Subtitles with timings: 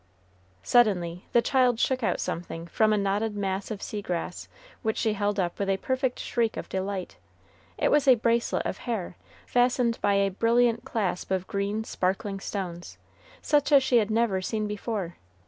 [0.63, 4.47] Suddenly, the child shook out something from a knotted mass of sea grass,
[4.81, 7.17] which she held up with a perfect shriek of delight.
[7.77, 12.97] It was a bracelet of hair, fastened by a brilliant clasp of green, sparkling stones,
[13.43, 15.17] such as she had never seen before.